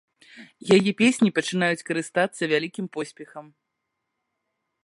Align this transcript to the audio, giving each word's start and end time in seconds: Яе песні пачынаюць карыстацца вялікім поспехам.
Яе 0.77 0.91
песні 1.01 1.29
пачынаюць 1.39 1.85
карыстацца 1.91 2.51
вялікім 2.55 2.85
поспехам. 2.99 3.45